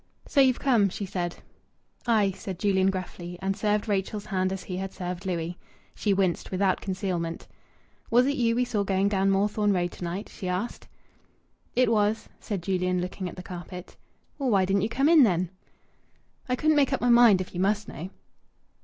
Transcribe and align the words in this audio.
"So 0.27 0.41
you've 0.41 0.59
come," 0.59 0.89
she 0.89 1.05
said. 1.05 1.35
"Aye!" 2.07 2.31
said 2.35 2.57
Julian 2.57 2.89
gruffly, 2.89 3.37
and 3.39 3.55
served 3.55 3.87
Rachel's 3.87 4.25
hand 4.25 4.51
as 4.51 4.63
he 4.63 4.77
had 4.77 4.91
served 4.91 5.27
Louis'. 5.27 5.59
She 5.93 6.11
winced 6.11 6.49
without 6.49 6.81
concealment. 6.81 7.47
"Was 8.09 8.25
it 8.25 8.35
you 8.35 8.55
we 8.55 8.65
saw 8.65 8.81
going 8.83 9.09
down 9.09 9.29
Moorthorne 9.29 9.71
Road 9.73 9.91
to 9.91 10.03
night?" 10.03 10.27
she 10.27 10.47
asked. 10.49 10.87
"It 11.75 11.91
was," 11.91 12.29
said 12.39 12.63
Julian, 12.63 12.99
looking 12.99 13.29
at 13.29 13.35
the 13.35 13.43
carpet. 13.43 13.95
"Well, 14.39 14.49
why 14.49 14.65
didn't 14.65 14.81
you 14.81 14.89
come 14.89 15.07
in 15.07 15.21
then?" 15.21 15.51
"I 16.49 16.55
couldn't 16.55 16.77
make 16.77 16.93
up 16.93 17.01
my 17.01 17.09
mind, 17.11 17.39
if 17.39 17.53
you 17.53 17.59
must 17.59 17.87
know." 17.87 18.09